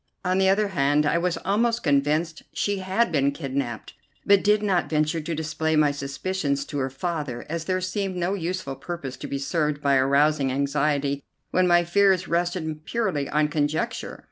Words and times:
On 0.25 0.39
the 0.39 0.49
other 0.49 0.69
hand 0.69 1.05
I 1.05 1.19
was 1.19 1.37
almost 1.45 1.83
convinced 1.83 2.41
she 2.53 2.79
had 2.79 3.11
been 3.11 3.31
kidnapped, 3.31 3.93
but 4.25 4.43
did 4.43 4.63
not 4.63 4.89
venture 4.89 5.21
to 5.21 5.35
display 5.35 5.75
my 5.75 5.91
suspicions 5.91 6.65
to 6.65 6.79
her 6.79 6.89
father, 6.89 7.45
as 7.47 7.65
there 7.65 7.81
seemed 7.81 8.15
no 8.15 8.33
useful 8.33 8.75
purpose 8.75 9.15
to 9.17 9.27
be 9.27 9.37
served 9.37 9.79
by 9.79 9.97
arousing 9.97 10.51
anxiety 10.51 11.21
when 11.51 11.67
my 11.67 11.83
fears 11.83 12.27
rested 12.27 12.83
purely 12.83 13.29
on 13.29 13.47
conjecture. 13.49 14.19